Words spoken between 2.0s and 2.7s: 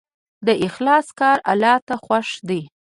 خوښ دی.